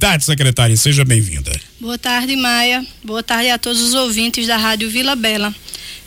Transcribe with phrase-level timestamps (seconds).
[0.00, 0.74] tarde, secretária.
[0.78, 1.52] Seja bem-vinda.
[1.78, 2.84] Boa tarde, Maia.
[3.04, 5.54] Boa tarde a todos os ouvintes da Rádio Vila Bela.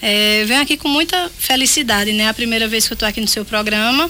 [0.01, 2.27] É, venho aqui com muita felicidade, né?
[2.27, 4.09] A primeira vez que eu estou aqui no seu programa.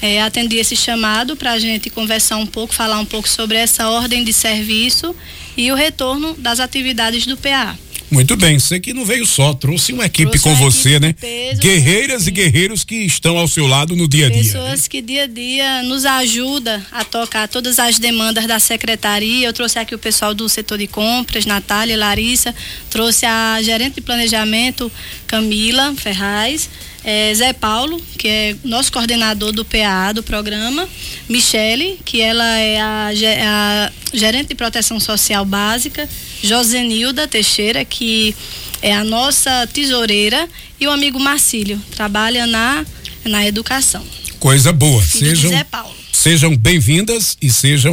[0.00, 3.88] É, atendi esse chamado para a gente conversar um pouco, falar um pouco sobre essa
[3.88, 5.14] ordem de serviço
[5.56, 7.76] e o retorno das atividades do PA.
[8.10, 11.06] Muito bem, você que não veio só, trouxe uma equipe trouxe com uma você, equipe
[11.06, 11.12] né?
[11.12, 12.28] Peso, Guerreiras sim.
[12.28, 14.42] e guerreiros que estão ao seu lado no dia a dia.
[14.42, 14.86] Pessoas né?
[14.88, 19.48] que dia a dia nos ajudam a tocar todas as demandas da secretaria.
[19.48, 22.54] Eu trouxe aqui o pessoal do setor de compras, Natália, Larissa,
[22.90, 24.90] trouxe a gerente de planejamento,
[25.26, 26.68] Camila Ferraz.
[27.08, 30.88] É, Zé Paulo, que é nosso coordenador do PA do programa,
[31.28, 33.10] Michele, que ela é a,
[33.46, 36.08] a gerente de proteção social básica,
[36.42, 38.34] Josenilda Teixeira, que
[38.82, 40.48] é a nossa tesoureira,
[40.80, 42.84] e o amigo Marcílio, trabalha na,
[43.24, 44.04] na educação.
[44.40, 45.00] Coisa boa.
[45.04, 45.52] Sejam,
[46.16, 47.92] sejam bem-vindas e sejam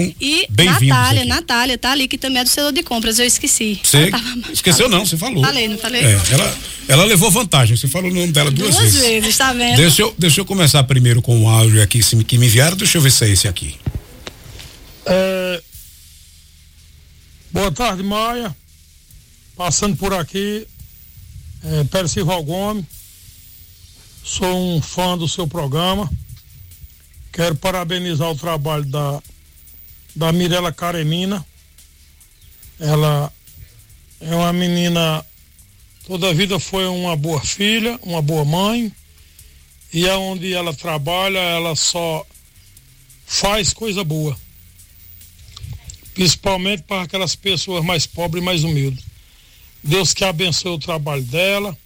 [0.50, 0.88] bem-vindos.
[0.88, 1.30] Natália, aqui.
[1.30, 3.80] Natália, tá ali, que também é do setor de compras, eu esqueci.
[3.84, 4.12] Você
[4.52, 5.43] esqueceu não, você falou.
[5.43, 6.04] Falei, não falei?
[6.04, 6.57] É, ela,
[6.88, 8.99] ela levou vantagem, você falou o nome dela duas, duas vezes.
[8.99, 9.76] Duas vezes, tá vendo?
[9.76, 13.01] Deixa eu, deixa eu começar primeiro com o áudio aqui que me enviaram, deixa eu
[13.01, 13.76] ver se é esse aqui.
[15.05, 15.62] É,
[17.54, 18.55] Boa tarde, Maia.
[19.55, 20.66] Passando por aqui,
[21.63, 22.84] é, Percival Gomes.
[24.24, 26.10] Sou um fã do seu programa.
[27.34, 29.21] Quero parabenizar o trabalho da,
[30.15, 31.45] da Mirela Karenina.
[32.79, 33.34] Ela
[34.21, 35.26] é uma menina,
[36.07, 38.89] toda a vida foi uma boa filha, uma boa mãe.
[39.91, 42.26] E aonde ela trabalha, ela só
[43.26, 44.37] faz coisa boa
[46.13, 49.04] principalmente para aquelas pessoas mais pobres e mais humildes.
[49.84, 51.77] Deus que abençoe o trabalho dela,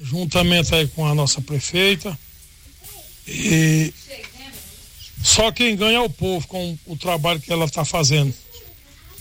[0.00, 2.18] juntamente aí com a nossa prefeita.
[3.26, 3.94] E
[5.22, 8.34] só quem ganha é o povo com o trabalho que ela está fazendo.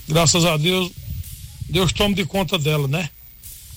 [0.07, 0.91] Graças a Deus,
[1.69, 3.09] Deus toma de conta dela, né?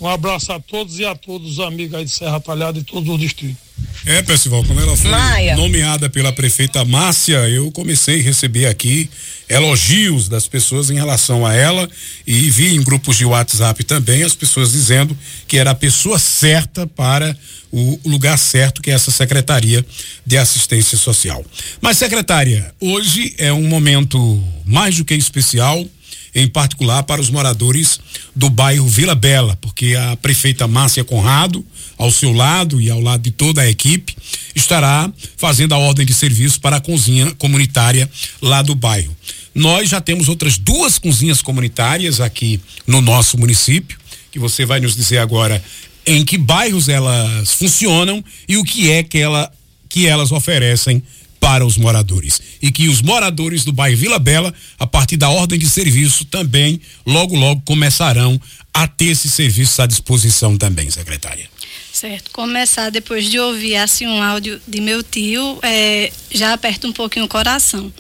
[0.00, 3.08] Um abraço a todos e a todos os amigos aí de Serra Talhada e todos
[3.08, 3.63] os distritos.
[4.06, 5.56] É, Percival, quando ela foi Maia.
[5.56, 9.08] nomeada pela prefeita Márcia, eu comecei a receber aqui
[9.48, 11.88] elogios das pessoas em relação a ela
[12.26, 15.16] e vi em grupos de WhatsApp também as pessoas dizendo
[15.48, 17.36] que era a pessoa certa para
[17.72, 19.84] o lugar certo, que é essa Secretaria
[20.24, 21.44] de Assistência Social.
[21.80, 25.84] Mas, secretária, hoje é um momento mais do que especial
[26.34, 28.00] em particular para os moradores
[28.34, 31.64] do bairro Vila Bela, porque a prefeita Márcia Conrado,
[31.96, 34.16] ao seu lado e ao lado de toda a equipe,
[34.54, 38.10] estará fazendo a ordem de serviço para a cozinha comunitária
[38.42, 39.16] lá do bairro.
[39.54, 43.96] Nós já temos outras duas cozinhas comunitárias aqui no nosso município,
[44.32, 45.62] que você vai nos dizer agora
[46.04, 49.50] em que bairros elas funcionam e o que é que ela
[49.88, 51.00] que elas oferecem
[51.44, 52.40] para os moradores.
[52.62, 56.80] E que os moradores do bairro Vila Bela, a partir da ordem de serviço, também
[57.04, 58.40] logo, logo começarão
[58.72, 61.46] a ter esse serviço à disposição também, secretária.
[61.92, 62.30] Certo.
[62.30, 67.26] Começar depois de ouvir assim um áudio de meu tio, é, já aperta um pouquinho
[67.26, 67.92] o coração.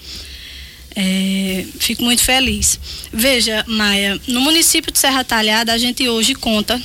[0.96, 2.80] É, fico muito feliz.
[3.12, 6.80] Veja, Maia, no município de Serra Talhada, a gente hoje conta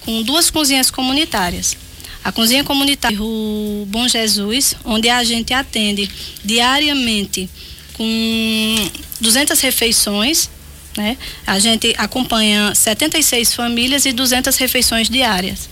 [0.00, 1.76] com duas cozinhas comunitárias.
[2.22, 6.08] A cozinha comunitária o Bom Jesus, onde a gente atende
[6.44, 7.48] diariamente
[7.94, 10.50] com 200 refeições,
[10.96, 11.16] né?
[11.46, 15.68] A gente acompanha 76 famílias e 200 refeições diárias.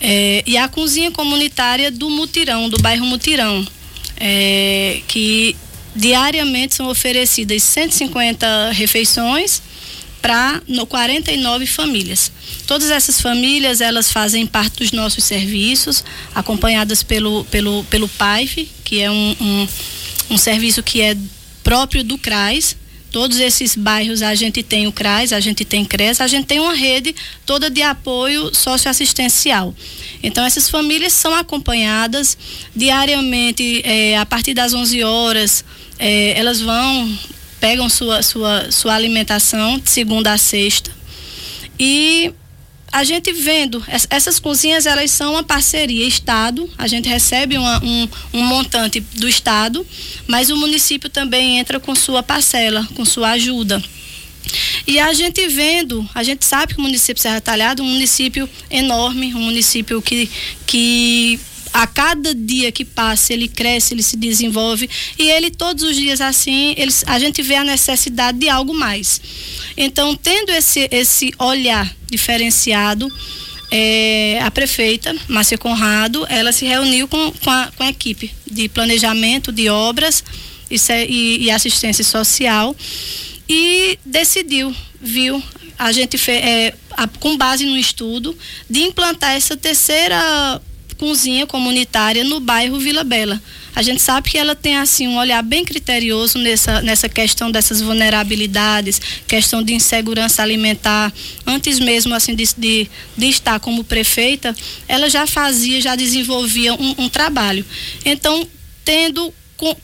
[0.00, 3.66] É, e a cozinha comunitária do Mutirão, do bairro Mutirão,
[4.16, 5.56] é, que
[5.94, 9.62] diariamente são oferecidas 150 refeições
[10.20, 12.30] para 49 famílias.
[12.66, 19.00] Todas essas famílias, elas fazem parte dos nossos serviços, acompanhadas pelo, pelo, pelo PAIF, que
[19.00, 19.68] é um, um,
[20.30, 21.16] um serviço que é
[21.62, 22.76] próprio do CRAS,
[23.10, 26.60] todos esses bairros a gente tem o CRAS, a gente tem CRES, a gente tem
[26.60, 27.14] uma rede
[27.46, 29.74] toda de apoio socioassistencial.
[30.22, 32.36] Então essas famílias são acompanhadas
[32.74, 35.64] diariamente, é, a partir das 11 horas,
[35.98, 37.18] é, elas vão
[37.60, 40.90] pegam sua, sua, sua alimentação de segunda a sexta.
[41.78, 42.32] E
[42.90, 48.08] a gente vendo, essas cozinhas elas são uma parceria Estado, a gente recebe uma, um,
[48.32, 49.86] um montante do Estado,
[50.26, 53.82] mas o município também entra com sua parcela, com sua ajuda.
[54.86, 58.48] E a gente vendo, a gente sabe que o município Serra Talhada é um município
[58.70, 60.28] enorme, um município que,
[60.66, 61.38] que
[61.72, 64.88] a cada dia que passa ele cresce, ele se desenvolve
[65.18, 69.20] e ele todos os dias assim, ele, a gente vê a necessidade de algo mais.
[69.76, 73.12] Então, tendo esse, esse olhar diferenciado,
[73.70, 78.68] é, a prefeita, Márcia Conrado, ela se reuniu com, com, a, com a equipe de
[78.68, 80.24] planejamento de obras
[80.70, 80.76] e,
[81.08, 82.74] e, e assistência social
[83.48, 85.42] e decidiu, viu,
[85.78, 86.74] a gente fez, é,
[87.20, 88.36] com base no estudo,
[88.68, 90.60] de implantar essa terceira
[90.98, 93.40] cozinha comunitária no bairro Vila Bela.
[93.74, 97.80] A gente sabe que ela tem assim um olhar bem criterioso nessa, nessa questão dessas
[97.80, 101.12] vulnerabilidades, questão de insegurança alimentar.
[101.46, 104.54] Antes mesmo assim de, de, de estar como prefeita,
[104.88, 107.64] ela já fazia, já desenvolvia um, um trabalho.
[108.04, 108.46] Então,
[108.84, 109.32] tendo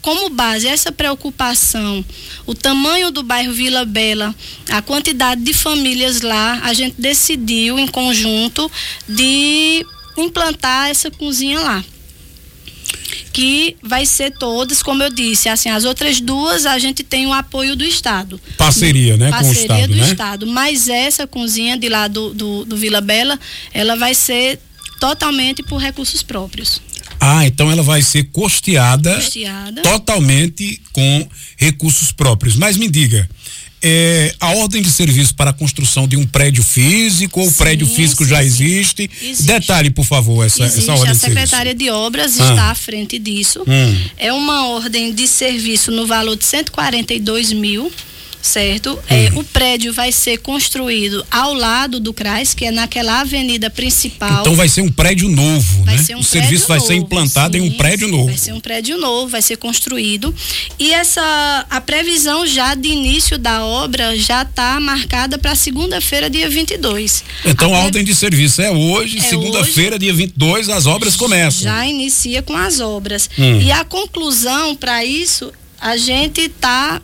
[0.01, 2.03] como base essa preocupação,
[2.45, 4.33] o tamanho do bairro Vila Bela,
[4.69, 8.71] a quantidade de famílias lá, a gente decidiu em conjunto
[9.07, 9.85] de
[10.17, 11.83] implantar essa cozinha lá.
[13.31, 17.33] Que vai ser todas, como eu disse, assim, as outras duas a gente tem o
[17.33, 18.39] apoio do Estado.
[18.57, 19.29] Parceria, né?
[19.29, 20.07] Parceria com o Estado, do né?
[20.07, 20.47] Estado.
[20.47, 23.37] Mas essa cozinha de lá do, do, do Vila Bela,
[23.73, 24.59] ela vai ser
[24.99, 26.81] totalmente por recursos próprios.
[27.19, 29.81] Ah, então ela vai ser custeada, custeada.
[29.81, 31.27] totalmente com
[31.57, 32.55] recursos próprios.
[32.55, 33.27] Mas me diga,
[33.81, 37.87] é, a ordem de serviço para a construção de um prédio físico ou o prédio
[37.87, 38.47] físico sim, já sim.
[38.47, 39.09] Existe?
[39.21, 39.43] existe?
[39.43, 41.39] Detalhe, por favor, essa, existe, essa ordem de serviço.
[41.39, 42.49] A Secretaria de Obras ah.
[42.49, 43.63] está à frente disso.
[43.67, 43.97] Hum.
[44.17, 47.91] É uma ordem de serviço no valor de 142 mil
[48.45, 48.91] certo?
[48.91, 48.99] Uhum.
[49.09, 54.41] É, o prédio vai ser construído ao lado do CRAS, que é naquela avenida principal.
[54.41, 56.03] Então vai ser um prédio novo, vai né?
[56.03, 58.27] Ser um o serviço vai novo, ser implantado sim, em um prédio novo.
[58.27, 60.33] Vai ser um prédio novo, vai ser construído.
[60.77, 66.49] E essa a previsão já de início da obra já está marcada para segunda-feira, dia
[66.49, 67.23] 22.
[67.45, 71.63] Então a, a ordem de serviço é hoje, é segunda-feira, dia 22, as obras começam.
[71.63, 73.29] Já inicia com as obras.
[73.37, 73.59] Hum.
[73.61, 75.51] E a conclusão para isso,
[75.81, 77.01] a gente está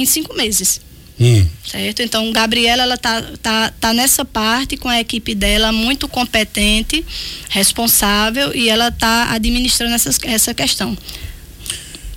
[0.00, 0.80] em cinco meses.
[1.20, 1.46] Hum.
[1.66, 2.00] Certo?
[2.00, 7.04] Então, Gabriela, ela tá, tá, tá nessa parte com a equipe dela, muito competente,
[7.50, 10.96] responsável, e ela tá administrando essas, essa questão.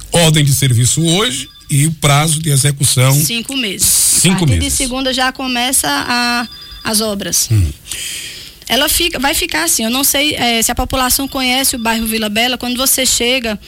[0.09, 3.13] Ordem de serviço hoje e o prazo de execução?
[3.13, 3.85] Cinco meses.
[3.85, 4.63] Cinco a meses.
[4.63, 6.47] de segunda já começa a,
[6.83, 7.49] as obras.
[7.51, 7.71] Hum.
[8.69, 12.07] Ela fica, vai ficar assim, eu não sei é, se a população conhece o bairro
[12.07, 13.59] Vila Bela, quando você chega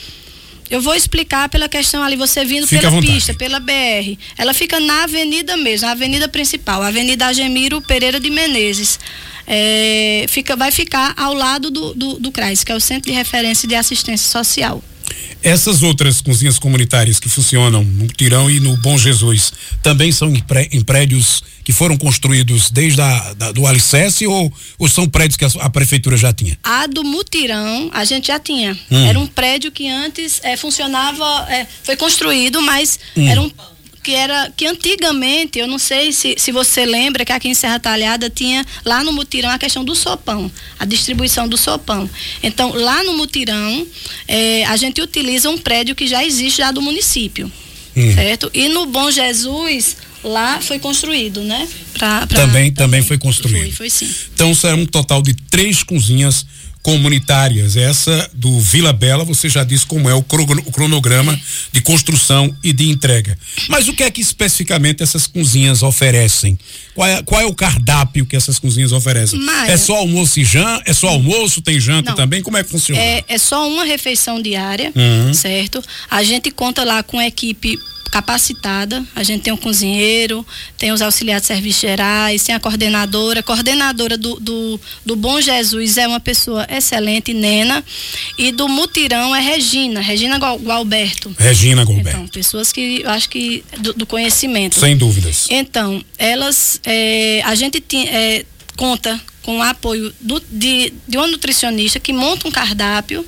[0.70, 4.16] eu vou explicar pela questão ali, você vindo pela pista, pela BR.
[4.36, 8.98] Ela fica na avenida mesmo, a avenida principal, a Avenida Agemiro Pereira de Menezes.
[9.46, 13.16] É, fica, vai ficar ao lado do, do, do CRAS, que é o Centro de
[13.16, 14.82] Referência de Assistência Social.
[15.42, 19.52] Essas outras cozinhas comunitárias que funcionam no Tirão e no Bom Jesus
[19.82, 20.32] também são
[20.72, 25.44] em prédios que foram construídos desde a, da, do alicerce ou, ou são prédios que
[25.44, 26.56] a, a, prefeitura já tinha?
[26.62, 28.78] A do Mutirão a gente já tinha.
[28.90, 29.06] Hum.
[29.06, 33.28] Era um prédio que antes é, funcionava, é, foi construído, mas hum.
[33.28, 33.50] era um
[34.06, 37.80] que era que antigamente, eu não sei se, se você lembra que aqui em Serra
[37.80, 40.48] Talhada tinha lá no Mutirão a questão do sopão,
[40.78, 42.08] a distribuição do sopão.
[42.40, 43.84] Então, lá no Mutirão,
[44.28, 47.50] é, a gente utiliza um prédio que já existe já do município.
[47.96, 48.14] Hum.
[48.14, 48.48] Certo?
[48.54, 51.66] E no Bom Jesus, lá foi construído, né?
[51.94, 53.58] Pra, pra, também, também foi construído.
[53.58, 54.08] Foi, foi sim.
[54.34, 56.46] Então será um total de três cozinhas
[56.86, 57.76] comunitárias.
[57.76, 61.36] Essa do Vila Bela, você já disse como é o cronograma
[61.72, 63.36] de construção e de entrega.
[63.68, 66.56] Mas o que é que especificamente essas cozinhas oferecem?
[66.94, 69.40] Qual é, qual é o cardápio que essas cozinhas oferecem?
[69.40, 70.88] Maia, é só almoço e janta?
[70.88, 71.60] É só almoço?
[71.60, 72.40] Tem janta não, também?
[72.40, 73.02] Como é que funciona?
[73.02, 75.34] É, é só uma refeição diária, uhum.
[75.34, 75.82] certo?
[76.08, 77.76] A gente conta lá com equipe
[78.10, 79.04] capacitada.
[79.14, 80.46] A gente tem um cozinheiro,
[80.78, 83.40] tem os auxiliares de serviços gerais, tem a coordenadora.
[83.40, 87.84] A coordenadora do, do, do Bom Jesus é uma pessoa excelente, Nena.
[88.38, 91.34] E do Mutirão é Regina, Regina Gualberto.
[91.38, 92.18] Regina Gualberto.
[92.18, 94.78] Então, pessoas que eu acho que do, do conhecimento.
[94.78, 95.46] Sem dúvidas.
[95.50, 98.44] Então, elas, é, a gente tem, é,
[98.76, 103.24] conta com o apoio do, de, de uma nutricionista que monta um cardápio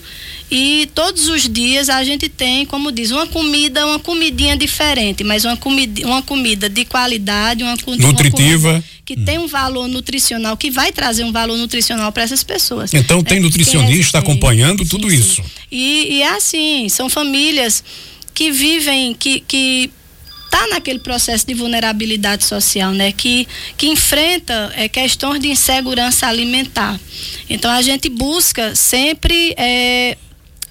[0.50, 5.45] e todos os dias a gente tem, como diz, uma comida, uma comidinha diferente, mas
[5.45, 8.71] uma comida, uma comida de qualidade, uma, nutritiva.
[8.71, 9.24] Uma que hum.
[9.24, 12.92] tem um valor nutricional, que vai trazer um valor nutricional para essas pessoas.
[12.92, 15.16] Então tem é, nutricionista acompanhando sim, tudo sim.
[15.16, 15.42] isso.
[15.72, 17.82] E, e é assim, são famílias
[18.34, 19.90] que vivem, que, que
[20.50, 23.10] tá naquele processo de vulnerabilidade social, né?
[23.10, 23.48] Que,
[23.78, 27.00] que enfrenta é, questões de insegurança alimentar.
[27.48, 30.18] Então a gente busca sempre é,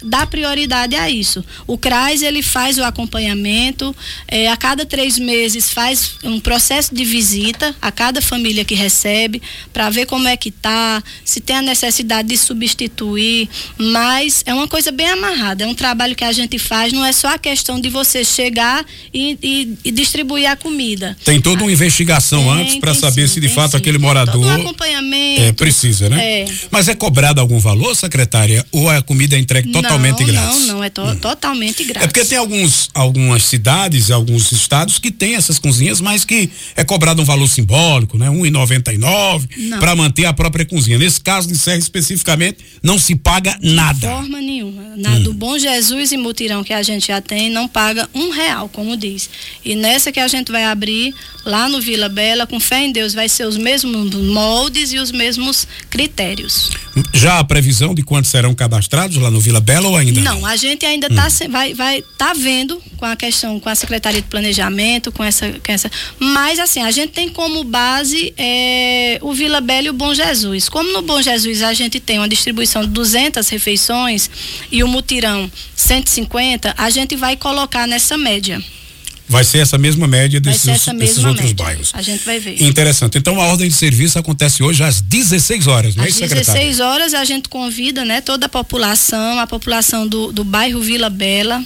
[0.02, 1.44] dá prioridade a isso.
[1.66, 3.96] O CRAS ele faz o acompanhamento,
[4.28, 9.42] é, a cada três meses faz um processo de visita a cada família que recebe
[9.74, 14.68] para ver como é que tá, se tem a necessidade de substituir, mas é uma
[14.68, 17.80] coisa bem amarrada, é um trabalho que a gente faz, não é só a questão
[17.80, 21.18] de você chegar e, e, e distribuir a comida.
[21.24, 23.78] Tem toda uma investigação tem, antes para saber sim, se de fato sim.
[23.78, 26.42] aquele morador todo um acompanhamento é, precisa, né?
[26.42, 26.46] É.
[26.70, 30.60] Mas é cobrado algum valor, secretária, ou a comida é entregue totalmente totalmente não, grátis.
[30.60, 31.16] Não, não, é to hum.
[31.18, 32.04] totalmente grátis.
[32.04, 36.84] É porque tem alguns, algumas cidades, alguns estados que tem essas cozinhas, mas que é
[36.84, 38.30] cobrado um valor simbólico, né?
[38.30, 40.98] R$1,99 para manter a própria cozinha.
[40.98, 44.00] Nesse caso de Serra especificamente, não se paga nada.
[44.00, 44.96] De forma nenhuma.
[44.96, 45.24] Na hum.
[45.24, 48.98] do Bom Jesus e Mutirão que a gente já tem, não paga um real, como
[48.98, 49.30] diz.
[49.64, 51.14] E nessa que a gente vai abrir
[51.46, 55.12] lá no Vila Bela, com fé em Deus, vai ser os mesmos moldes e os
[55.12, 56.70] mesmos critérios.
[57.14, 60.42] Já a previsão de quantos serão cadastrados lá no Vila Bela ou ainda não?
[60.42, 61.52] Não, a gente ainda está hum.
[61.52, 65.72] vai vai tá vendo com a questão com a Secretaria de Planejamento, com essa com
[65.72, 70.14] essa, mas assim, a gente tem como base é, o Vila Bela e o Bom
[70.14, 70.70] Jesus.
[70.70, 74.30] Como no Bom Jesus a gente tem uma distribuição de 200 refeições
[74.72, 78.62] e o mutirão 150, a gente vai colocar nessa média.
[79.30, 81.66] Vai ser essa mesma média desses, mesma desses outros média.
[81.66, 81.92] bairros.
[81.94, 82.62] A gente vai ver.
[82.64, 83.18] Interessante.
[83.18, 87.14] Então a ordem de serviço acontece hoje às 16 horas, não é, Às 16 horas
[87.14, 91.64] a gente convida né, toda a população, a população do, do bairro Vila Bela,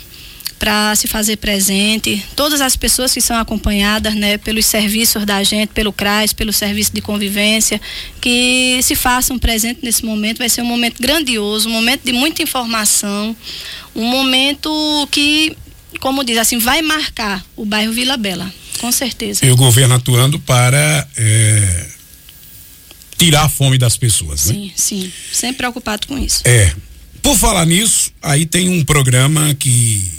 [0.62, 2.24] para se fazer presente.
[2.36, 6.94] Todas as pessoas que são acompanhadas né, pelos serviços da gente, pelo CRAS, pelo serviço
[6.94, 7.82] de convivência,
[8.22, 10.38] que se façam presente nesse momento.
[10.38, 13.36] Vai ser um momento grandioso, um momento de muita informação,
[13.96, 14.70] um momento
[15.10, 15.58] que
[16.00, 19.46] como diz assim, vai marcar o bairro Vila Bela, com certeza.
[19.46, 21.88] E o governo atuando para é,
[23.18, 24.72] tirar a fome das pessoas, sim, né?
[24.76, 26.42] Sim, sim, sempre preocupado com isso.
[26.46, 26.74] É.
[27.22, 30.12] Por falar nisso, aí tem um programa que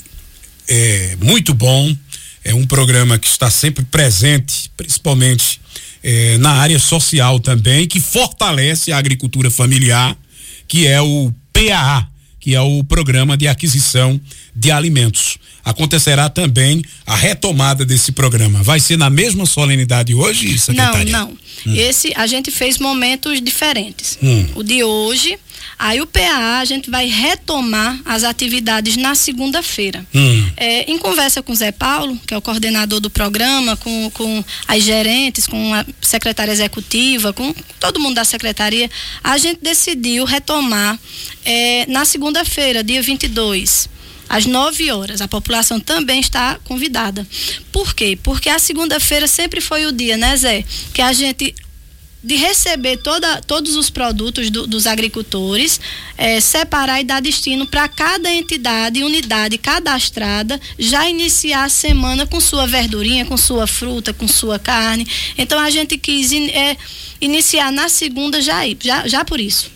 [0.68, 1.96] é muito bom,
[2.44, 5.60] é um programa que está sempre presente, principalmente
[6.02, 10.16] é, na área social também, que fortalece a agricultura familiar,
[10.68, 12.08] que é o PAA,
[12.42, 14.20] que é o Programa de Aquisição
[14.54, 18.62] de Alimentos acontecerá também a retomada desse programa.
[18.64, 21.12] Vai ser na mesma solenidade hoje, secretária?
[21.12, 21.38] Não, não.
[21.66, 21.76] Hum.
[21.76, 24.18] Esse a gente fez momentos diferentes.
[24.20, 24.46] Hum.
[24.56, 25.38] O de hoje,
[25.78, 30.06] aí o PA a gente vai retomar as atividades na segunda-feira.
[30.14, 30.50] Hum.
[30.56, 34.44] É, em conversa com o Zé Paulo, que é o coordenador do programa, com, com
[34.66, 38.90] as gerentes, com a secretária executiva, com todo mundo da secretaria,
[39.22, 40.98] a gente decidiu retomar
[41.44, 43.90] é, na segunda-feira, dia 22
[44.28, 45.20] às 9 horas.
[45.20, 47.26] A população também está convidada.
[47.70, 48.18] Por quê?
[48.22, 50.64] Porque a segunda-feira sempre foi o dia, né, Zé?
[50.94, 51.54] Que a gente
[52.22, 55.80] de receber toda, todos os produtos do, dos agricultores,
[56.16, 62.40] é, separar e dar destino para cada entidade, unidade cadastrada, já iniciar a semana com
[62.40, 65.06] sua verdurinha, com sua fruta, com sua carne.
[65.36, 66.76] Então a gente quis in, é,
[67.20, 69.70] iniciar na segunda já, já, já por isso.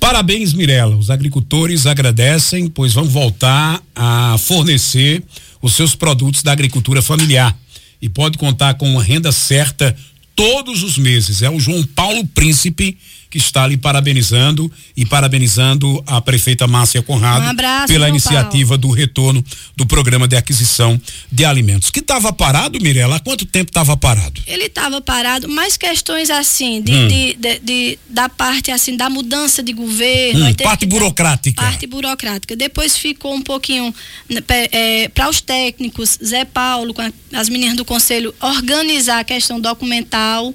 [0.00, 0.96] Parabéns, Mirella.
[0.96, 5.22] Os agricultores agradecem, pois vão voltar a fornecer
[5.60, 7.56] os seus produtos da agricultura familiar.
[8.00, 9.96] E pode contar com uma renda certa
[10.36, 11.42] todos os meses.
[11.42, 12.96] É o João Paulo Príncipe
[13.30, 18.78] que está ali parabenizando e parabenizando a prefeita Márcia Conrado um abraço, pela iniciativa Paulo.
[18.78, 19.44] do retorno
[19.76, 21.90] do programa de aquisição de alimentos.
[21.90, 23.16] Que estava parado, Mirella?
[23.16, 24.40] Há quanto tempo estava parado?
[24.46, 27.08] Ele estava parado, mais questões assim, de, hum.
[27.08, 30.46] de, de, de, da parte assim, da mudança de governo.
[30.46, 31.62] Hum, parte burocrática.
[31.62, 32.56] Parte burocrática.
[32.56, 33.94] Depois ficou um pouquinho
[34.28, 39.24] né, é, para os técnicos, Zé Paulo, com a, as meninas do conselho, organizar a
[39.24, 40.54] questão documental.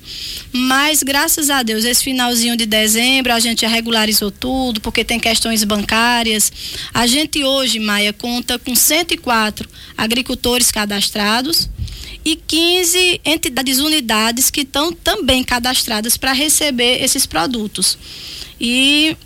[0.52, 5.20] Mas, graças a Deus, esse finalzinho de dezembro a gente já regularizou tudo, porque tem
[5.20, 6.52] questões bancárias.
[6.94, 11.70] A gente hoje, Maia, conta com 104 agricultores cadastrados
[12.24, 17.98] e 15 entidades, unidades que estão também cadastradas para receber esses produtos.
[18.60, 19.18] E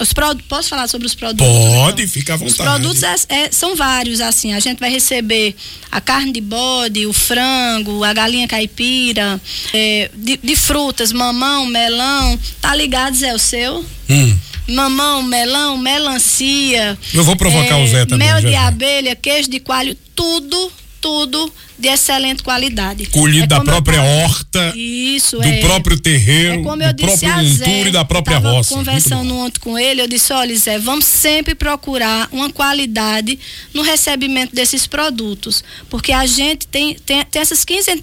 [0.00, 1.46] os produtos, posso falar sobre os produtos?
[1.46, 2.12] Pode, então?
[2.12, 2.52] fica à vontade.
[2.52, 4.52] Os produtos é, é, são vários, assim.
[4.52, 5.54] A gente vai receber
[5.90, 9.40] a carne de bode, o frango, a galinha caipira,
[9.72, 12.38] é, de, de, frutas, mamão, melão.
[12.60, 13.84] Tá ligado, Zé, o seu?
[14.08, 14.38] Hum.
[14.68, 16.98] Mamão, melão, melancia.
[17.12, 18.26] Eu vou provocar o Zé é, também.
[18.26, 23.06] Mel de abelha, queijo de coalho, tudo tudo de excelente qualidade.
[23.06, 27.48] Colhido é da própria horta, isso, do é, próprio terreiro, é como eu do próprio
[27.48, 28.74] Zé, e da própria roça.
[28.74, 33.38] conversando ontem com ele, eu disse, olha Zé, vamos sempre procurar uma qualidade
[33.74, 38.02] no recebimento desses produtos, porque a gente tem, tem, tem essas 15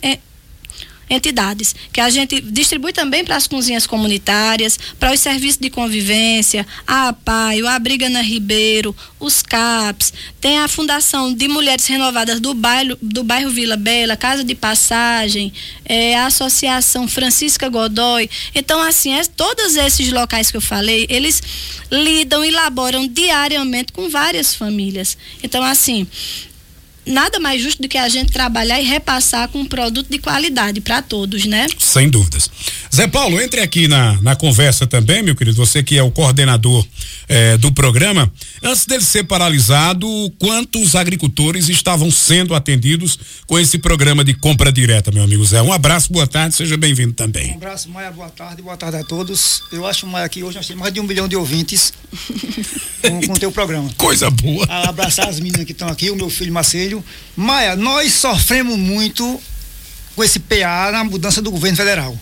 [1.09, 6.65] entidades, que a gente distribui também para as cozinhas comunitárias, para os serviços de convivência,
[6.85, 12.53] a APAI, o Abriga na Ribeiro, os CAPs, tem a Fundação de Mulheres Renovadas do
[12.53, 15.51] bairro, do bairro Vila Bela, Casa de Passagem,
[15.85, 18.29] é, a Associação Francisca Godoy.
[18.53, 21.41] Então, assim, é, todos esses locais que eu falei, eles
[21.91, 25.17] lidam e elaboram diariamente com várias famílias.
[25.41, 26.07] Então, assim,
[27.09, 30.79] nada mais justo do que a gente trabalhar e repassar com um produto de qualidade
[30.79, 31.67] para todos, né?
[31.77, 32.49] Sem dúvidas.
[32.93, 36.85] Zé Paulo, entre aqui na, na conversa também, meu querido, você que é o coordenador
[37.27, 38.31] eh, do programa.
[38.61, 45.11] Antes dele ser paralisado, quantos agricultores estavam sendo atendidos com esse programa de compra direta,
[45.11, 45.61] meu amigo Zé?
[45.61, 47.51] Um abraço, boa tarde, seja bem-vindo também.
[47.51, 49.63] Um abraço, Maia, boa tarde, boa tarde a todos.
[49.71, 51.93] Eu acho, Maia, que hoje nós temos mais de um milhão de ouvintes
[53.25, 53.89] com o teu programa.
[53.97, 54.65] Coisa boa.
[54.69, 56.98] A abraçar as meninas que estão aqui, o meu filho Marcelo.
[57.35, 59.41] Maia, nós sofremos muito
[60.15, 62.17] com esse PA na mudança do governo federal.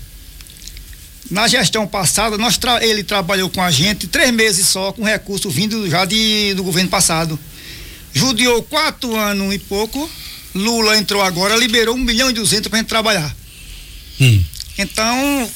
[1.30, 5.50] Na gestão passada, nós tra ele trabalhou com a gente três meses só, com recurso
[5.50, 7.38] vindo já de, do governo passado.
[8.14, 10.10] Judiou quatro anos e pouco.
[10.56, 13.36] Lula entrou agora, liberou um milhão e duzentos para gente trabalhar.
[14.20, 14.44] Hum.
[14.78, 15.52] Então,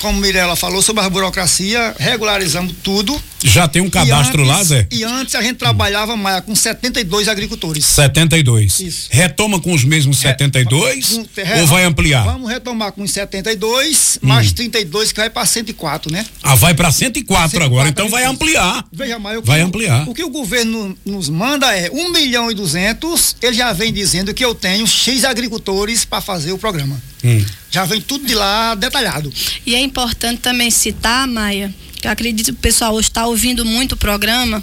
[0.00, 3.18] como Mirella falou, sobre a burocracia, regularizamos tudo.
[3.42, 4.86] Já tem um cadastro antes, lá, Zé?
[4.90, 7.84] E antes a gente trabalhava, Maia, com 72 agricultores.
[7.84, 8.80] 72.
[8.80, 9.08] Isso.
[9.10, 12.24] Retoma com os mesmos 72 é, ou vai ampliar?
[12.24, 14.28] Vamos retomar com os 72, hum.
[14.28, 16.24] mais 32 que vai para 104, né?
[16.42, 18.84] Ah, vai para 104, 104 agora, então vai ampliar.
[18.92, 20.08] Veja, Maia, vai ampliar.
[20.08, 24.32] O que o governo nos manda é 1 milhão e 200, ele já vem dizendo
[24.32, 27.00] que eu tenho X agricultores para fazer o programa.
[27.22, 27.44] Hum.
[27.74, 29.32] Já vem tudo de lá detalhado.
[29.66, 31.74] E é importante também citar, Maia,
[32.04, 34.62] que eu acredito que o pessoal está ouvindo muito o programa,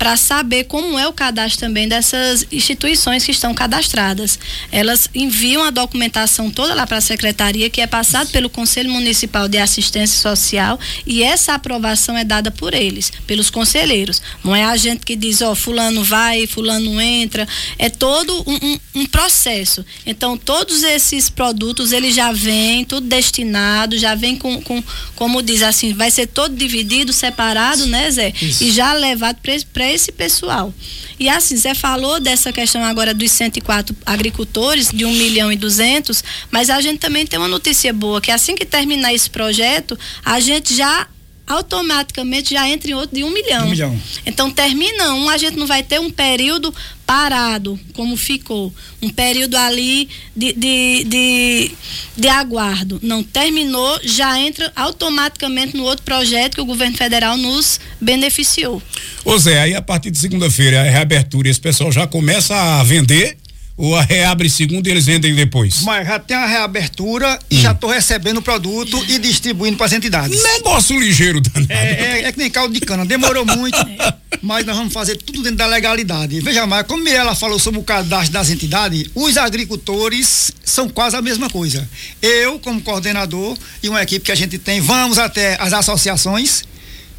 [0.00, 4.38] para saber como é o cadastro também dessas instituições que estão cadastradas.
[4.72, 9.46] Elas enviam a documentação toda lá para a secretaria, que é passado pelo Conselho Municipal
[9.46, 14.22] de Assistência Social, e essa aprovação é dada por eles, pelos conselheiros.
[14.42, 17.46] Não é a gente que diz, ó, oh, fulano vai, fulano entra.
[17.78, 19.84] É todo um, um, um, processo.
[20.06, 24.82] Então, todos esses produtos, eles já vêm, tudo destinado, já vem com, com
[25.14, 26.79] como diz assim, vai ser todo dividido,
[27.12, 28.32] separado, né, Zé?
[28.40, 28.64] Isso.
[28.64, 29.38] E já levado
[29.72, 30.72] para esse pessoal.
[31.18, 36.24] E assim, Zé falou dessa questão agora dos 104 agricultores, de 1 milhão e 200,
[36.50, 40.40] mas a gente também tem uma notícia boa, que assim que terminar esse projeto, a
[40.40, 41.06] gente já
[41.50, 43.66] automaticamente já entra em outro de um milhão.
[43.66, 44.00] Um milhão.
[44.24, 46.72] Então termina um, a gente não vai ter um período
[47.04, 48.72] parado, como ficou.
[49.02, 51.70] Um período ali de, de, de,
[52.16, 53.00] de, aguardo.
[53.02, 58.80] Não terminou, já entra automaticamente no outro projeto que o governo federal nos beneficiou.
[59.24, 63.36] Ô Zé, aí a partir de segunda-feira, a reabertura, esse pessoal já começa a vender
[63.80, 65.80] ou a reabre segundo e eles vendem depois?
[65.80, 67.60] Mas já tem a reabertura e hum.
[67.62, 70.42] já estou recebendo o produto e distribuindo para as entidades.
[70.42, 71.72] Negócio ligeiro, danado.
[71.72, 73.78] É, é, é, que nem caldo de cana, demorou muito,
[74.42, 76.40] mas nós vamos fazer tudo dentro da legalidade.
[76.40, 81.22] Veja mais, como ela falou sobre o cadastro das entidades, os agricultores são quase a
[81.22, 81.88] mesma coisa.
[82.20, 86.64] Eu, como coordenador e uma equipe que a gente tem, vamos até as associações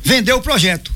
[0.04, 0.92] vender o projeto.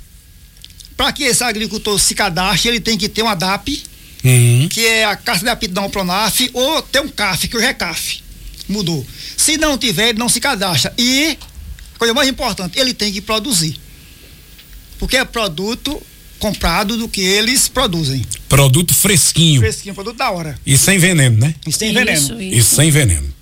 [0.95, 3.83] Para que esse agricultor se cadastre, ele tem que ter uma DAP
[4.29, 4.67] uhum.
[4.69, 8.21] que é a carta de aptidão Pronaf, ou tem um CAF, que hoje é CAF.
[8.67, 9.05] Mudou.
[9.37, 10.93] Se não tiver, ele não se cadastra.
[10.97, 11.37] E,
[11.97, 13.79] coisa mais importante, ele tem que produzir.
[14.97, 16.01] Porque é produto
[16.39, 18.25] comprado do que eles produzem.
[18.49, 19.61] Produto fresquinho.
[19.61, 20.59] Fresquinho, produto da hora.
[20.65, 21.55] E sem veneno, né?
[21.65, 22.41] E sem isso, veneno.
[22.41, 22.57] Isso.
[22.57, 23.33] E sem veneno.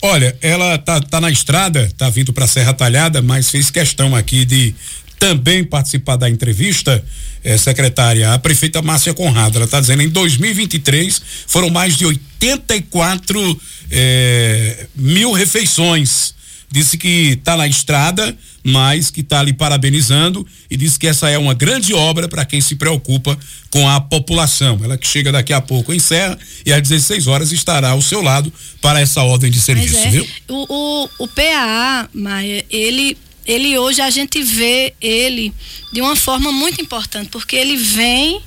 [0.00, 4.44] Olha, ela tá, tá na estrada, tá vindo para Serra Talhada, mas fez questão aqui
[4.44, 4.74] de
[5.18, 7.04] também participar da entrevista,
[7.42, 9.56] eh, secretária, a prefeita Márcia Conrado.
[9.56, 16.34] Ela está dizendo em 2023 foram mais de 84 eh, mil refeições.
[16.70, 21.38] Disse que está na estrada, mas que está ali parabenizando e disse que essa é
[21.38, 23.38] uma grande obra para quem se preocupa
[23.70, 24.78] com a população.
[24.84, 28.20] Ela que chega daqui a pouco em Serra e às 16 horas estará ao seu
[28.20, 28.52] lado
[28.82, 30.10] para essa ordem de serviço, é.
[30.10, 30.26] viu?
[30.48, 33.16] O, o, o PAA, Maia, ele
[33.48, 35.54] ele hoje a gente vê ele
[35.90, 38.42] de uma forma muito importante, porque ele vem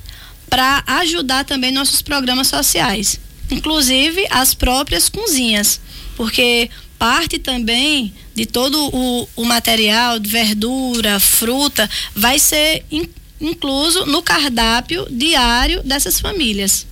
[0.48, 3.18] para ajudar também nossos programas sociais,
[3.50, 5.80] inclusive as próprias cozinhas,
[6.16, 13.08] porque parte também de todo o, o material de verdura, fruta, vai ser in,
[13.40, 16.86] incluso no cardápio diário dessas famílias.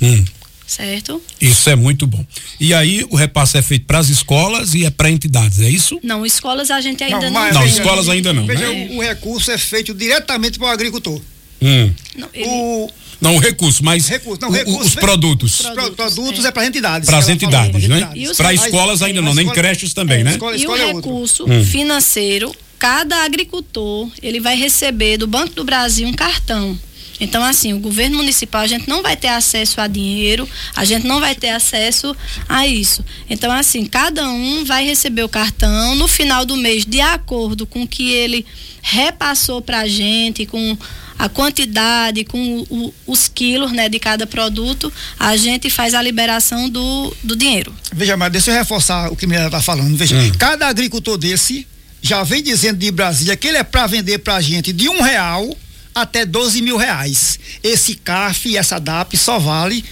[0.00, 0.24] Hum
[0.68, 1.20] certo?
[1.40, 2.24] Isso é muito bom.
[2.60, 5.98] E aí o repasse é feito para as escolas e é para entidades, é isso?
[6.02, 7.42] Não, escolas a gente ainda não.
[7.42, 8.46] Não, não escolas ainda não.
[8.46, 8.88] Veja, né?
[8.90, 11.20] o, o, recurso é feito diretamente para o agricultor.
[11.60, 11.90] Hum.
[12.14, 12.46] Não, ele...
[12.46, 15.60] o, não, o recurso, mas recurso, não, recurso, os produtos.
[15.60, 17.08] Os produtos, produtos é, é para entidades.
[17.08, 18.34] Para as entidades, falou, né?
[18.36, 20.30] Para escolas ainda não, nem creches também, é, né?
[20.32, 21.64] Escola, e o é recurso hum.
[21.64, 26.78] financeiro, cada agricultor, ele vai receber do Banco do Brasil um cartão
[27.20, 31.06] então, assim, o governo municipal, a gente não vai ter acesso a dinheiro, a gente
[31.06, 32.16] não vai ter acesso
[32.48, 33.04] a isso.
[33.28, 37.82] Então, assim, cada um vai receber o cartão no final do mês, de acordo com
[37.82, 38.46] o que ele
[38.80, 40.76] repassou para a gente, com
[41.18, 46.00] a quantidade, com o, o, os quilos né, de cada produto, a gente faz a
[46.00, 47.74] liberação do, do dinheiro.
[47.92, 49.96] Veja, mas deixa eu reforçar o que a está falando.
[49.96, 50.32] Veja, hum.
[50.38, 51.66] cada agricultor desse
[52.00, 55.02] já vem dizendo de Brasília que ele é para vender para a gente de um
[55.02, 55.56] real
[56.02, 57.38] até 12 mil reais.
[57.62, 59.84] Esse CAF e essa DAP só vale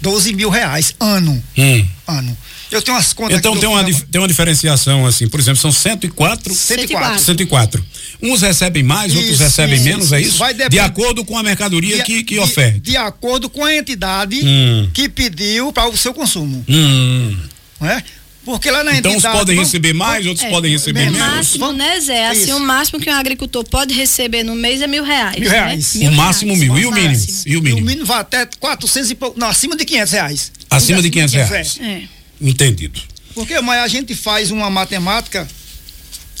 [0.00, 1.42] 12 mil reais ano.
[1.56, 1.86] Hum.
[2.06, 2.36] Ano.
[2.70, 6.54] Eu tenho umas contas Então tem uma, tem uma diferenciação assim, por exemplo, são 104
[6.54, 7.18] 104.
[7.18, 7.84] 104.
[8.22, 10.38] Uns recebem mais, isso, outros recebem isso, menos, é isso?
[10.38, 12.80] Vai de acordo com a mercadoria de, que, que oferta.
[12.80, 14.88] De acordo com a entidade hum.
[14.92, 16.64] que pediu para o seu consumo.
[16.68, 17.36] Hum.
[17.80, 18.02] Não é?
[18.44, 19.18] Porque lá na então, entidade.
[19.18, 21.16] Então, uns podem receber mais, outros é, podem receber menos.
[21.16, 22.26] O máximo, né, Zé?
[22.26, 22.56] Assim, Isso.
[22.56, 25.38] o máximo que um agricultor pode receber no mês é mil reais.
[25.38, 25.94] Mil reais.
[25.94, 26.00] Né?
[26.00, 26.78] Mil o máximo mil.
[26.78, 27.26] E o mínimo?
[27.46, 27.78] E o mínimo?
[27.78, 29.38] E o mínimo vai até 400 e pouco.
[29.38, 30.52] Não, acima de 500 reais.
[30.68, 31.78] Acima de 500 reais.
[31.80, 32.02] É.
[32.40, 33.00] Entendido.
[33.32, 35.48] Porque, mas a gente faz uma matemática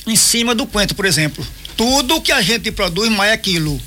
[0.06, 1.46] em cima do quanto, por exemplo.
[1.76, 3.80] Tudo que a gente produz, mais é aquilo.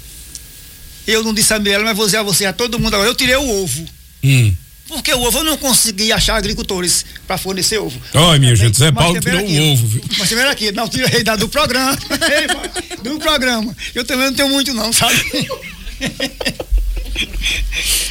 [1.05, 3.09] Eu não disse a Mirella, mas vou dizer a você, a todo mundo agora.
[3.09, 3.85] Eu tirei o ovo.
[4.23, 4.55] Hum.
[4.87, 7.99] Porque o ovo eu não consegui achar agricultores para fornecer ovo.
[8.13, 10.03] Olha, minha gente, Zé Paulo tirou o ovo, viu?
[10.17, 11.97] Mas também aqui, não, tirei da do programa.
[13.01, 13.75] do programa.
[13.95, 15.25] Eu também não tenho muito, não, sabe?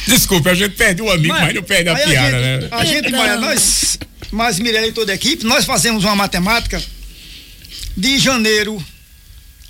[0.07, 2.67] Desculpa, a gente perde o amigo, mas, mas não perde a piada, a gente, né?
[2.71, 3.97] A gente, olha, nós,
[4.31, 6.81] mas Mirella e toda a equipe, nós fazemos uma matemática
[7.95, 8.83] de janeiro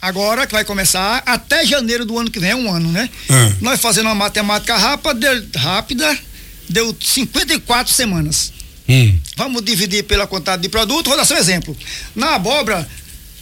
[0.02, 3.10] agora que vai começar até janeiro do ano que vem, é um ano, né?
[3.30, 3.52] Ah.
[3.62, 6.20] Nós fazendo uma matemática rápida, rápida
[6.70, 8.54] deu 54 semanas.
[8.88, 9.20] Hum.
[9.36, 11.08] Vamos dividir pela quantidade de produto.
[11.08, 11.76] Vou dar só um exemplo.
[12.16, 12.88] Na abóbora,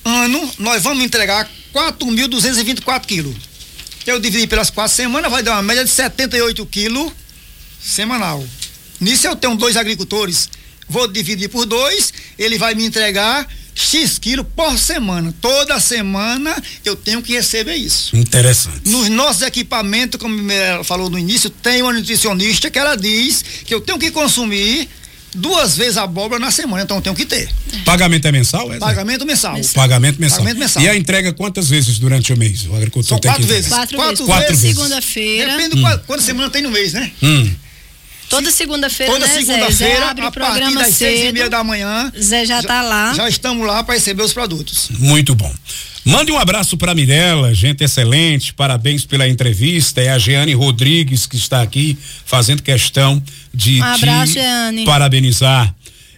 [0.06, 3.36] ano, nós vamos entregar 4.224 quilos.
[4.06, 7.12] Eu dividi pelas quatro semanas, vai dar uma média de 78 quilos
[7.82, 8.46] semanal.
[9.00, 10.50] Nisso eu tenho dois agricultores.
[10.88, 15.34] Vou dividir por dois, ele vai me entregar X quilos por semana.
[15.42, 16.56] Toda semana
[16.86, 18.16] eu tenho que receber isso.
[18.16, 18.90] Interessante.
[18.90, 23.74] Nos nossos equipamentos, como ela falou no início, tem uma nutricionista que ela diz que
[23.74, 24.90] eu tenho que consumir
[25.36, 27.50] duas vezes a abóbora na semana, então eu tenho que ter.
[27.84, 28.72] Pagamento é mensal?
[28.72, 29.54] É, Pagamento mensal.
[29.54, 29.74] mensal.
[29.74, 30.40] Pagamento mensal.
[30.40, 30.84] Pagamento mensal.
[30.84, 32.66] E a entrega quantas vezes durante o mês?
[32.68, 33.52] O agricultor São tem quatro que...
[33.54, 33.70] vezes.
[33.70, 34.26] Quatro, quatro vezes.
[34.26, 34.76] Quatro vezes.
[34.76, 35.58] Segunda-feira.
[35.58, 36.00] Depende hum.
[36.06, 37.12] quantas semanas tem no mês, né?
[37.22, 37.52] Hum.
[38.34, 41.10] Toda segunda-feira, Toda né, segunda-feira, abre a o programa partir das cedo.
[41.18, 42.12] seis e meia da manhã.
[42.20, 43.14] Zé já, está lá.
[43.14, 44.90] Já estamos lá para receber os produtos.
[44.98, 45.54] Muito bom.
[46.06, 50.02] Mande um abraço para Mirella, gente excelente, parabéns pela entrevista.
[50.02, 54.84] É a Jeane Rodrigues que está aqui fazendo questão de um abraço, te Jeane.
[54.84, 55.74] parabenizar.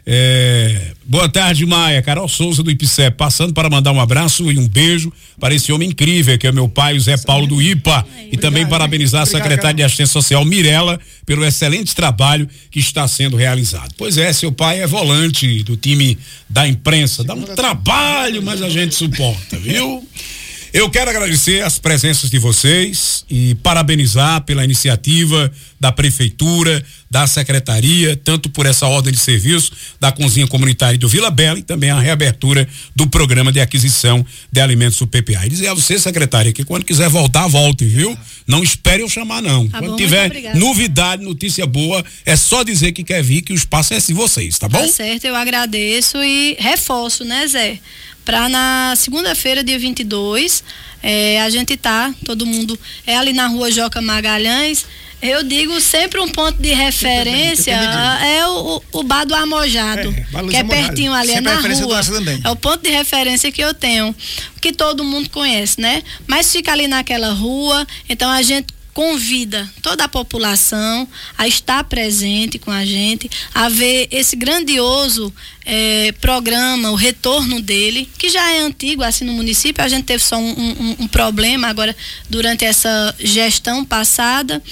[0.07, 1.99] É, boa tarde, Maia.
[2.01, 5.89] Carol Souza do IPCE, passando para mandar um abraço e um beijo para esse homem
[5.89, 8.05] incrível que é meu pai, o Zé Paulo do IPA.
[8.31, 13.35] E também parabenizar a secretária de Assistência Social, Mirella, pelo excelente trabalho que está sendo
[13.35, 13.95] realizado.
[13.97, 17.23] Pois é, seu pai é volante do time da imprensa.
[17.23, 20.07] Dá um trabalho, mas a gente suporta, viu?
[20.75, 28.19] Eu quero agradecer as presenças de vocês e parabenizar pela iniciativa da prefeitura, da secretaria,
[28.21, 31.99] tanto por essa ordem de serviço da cozinha comunitária do Vila Bela e também a
[32.01, 35.45] reabertura do programa de aquisição de alimentos do PPA.
[35.45, 38.17] E dizer a você, secretária, que quando quiser voltar, volte, viu?
[38.45, 39.69] Não espere eu chamar, não.
[39.69, 43.55] Tá quando bom, tiver novidade, notícia boa, é só dizer que quer vir, que o
[43.55, 44.79] espaço é de vocês, tá bom?
[44.79, 47.79] Tá certo, eu agradeço e reforço, né, Zé?
[48.25, 50.63] Para na segunda-feira, dia 22,
[51.01, 54.85] é, a gente tá, todo mundo é ali na rua Joca Magalhães.
[55.21, 60.55] Eu digo sempre um ponto de referência é o, o, Bar do Amojado, é, que
[60.57, 62.01] é pertinho ali, é na rua.
[62.43, 64.13] É o ponto de referência que eu tenho,
[64.61, 66.03] que todo mundo conhece, né?
[66.27, 71.05] Mas fica ali naquela rua, então a gente convida toda a população
[71.37, 75.33] a estar presente com a gente, a ver esse grandioso
[75.65, 79.83] eh, programa, o retorno dele, que já é antigo assim no município.
[79.83, 81.93] A gente teve só um, um, um problema agora
[82.29, 84.63] durante essa gestão passada,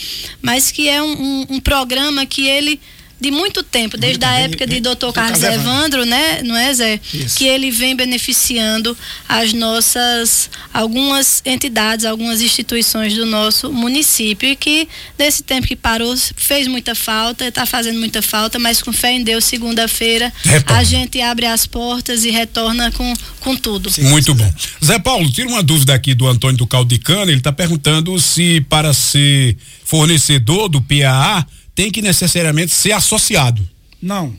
[0.42, 2.80] mas que é um, um programa que ele
[3.24, 5.14] de muito tempo, desde muito a bem, época de Dr.
[5.14, 7.00] Carlos Evandro, né, não é, Zé?
[7.14, 7.38] Isso.
[7.38, 8.98] Que ele vem beneficiando
[9.30, 16.14] as nossas algumas entidades, algumas instituições do nosso município e que nesse tempo que parou
[16.36, 20.32] fez muita falta, está fazendo muita falta, mas com fé em Deus, segunda-feira
[20.66, 23.90] a gente abre as portas e retorna com com tudo.
[23.90, 24.54] Sim, muito bom.
[24.84, 28.94] Zé Paulo, tira uma dúvida aqui do Antônio do Caldicana, ele está perguntando se para
[28.94, 33.68] ser fornecedor do PAA tem que necessariamente ser associado.
[34.02, 34.28] Não.
[34.28, 34.36] não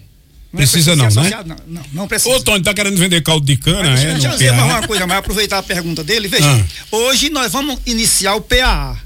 [0.57, 1.31] precisa, é não, né?
[1.45, 2.35] Não, não, não, precisa.
[2.35, 4.13] Ô, Tony, tá querendo vender caldo de cana, mas, é?
[4.13, 6.97] Deixa eu dizer uma coisa, mas aproveitar a pergunta dele, veja, ah.
[6.97, 8.99] hoje nós vamos iniciar o PAA.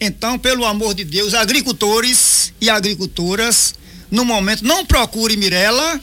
[0.00, 3.74] Então, pelo amor de Deus, agricultores e agricultoras,
[4.10, 6.00] no momento, não procure Mirella,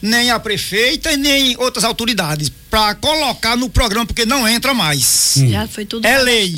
[0.00, 5.34] nem a prefeita e nem outras autoridades para colocar no programa, porque não entra mais.
[5.38, 5.50] Hum.
[5.50, 6.54] Já foi tudo É lei.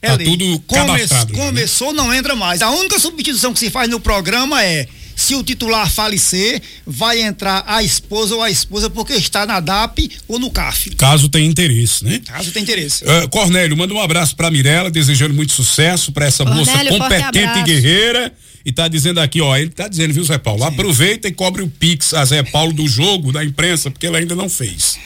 [0.00, 1.06] Tá Eli, tudo come?
[1.34, 1.96] Começou, né?
[1.96, 2.62] não entra mais.
[2.62, 4.86] A única substituição que se faz no programa é
[5.18, 10.08] se o titular falecer, vai entrar a esposa ou a esposa porque está na DAP
[10.28, 10.90] ou no CAF.
[10.90, 12.20] Caso tenha interesse, né?
[12.24, 13.02] Caso tenha interesse.
[13.02, 17.58] Uh, Cornélio, manda um abraço para Mirela, desejando muito sucesso para essa Cornélio, moça competente
[17.58, 18.32] e guerreira.
[18.64, 20.62] E tá dizendo aqui, ó, ele tá dizendo, viu, Zé Paulo?
[20.62, 20.68] Sim.
[20.68, 24.36] Aproveita e cobre o Pix a Zé Paulo do jogo da imprensa, porque ele ainda
[24.36, 24.98] não fez.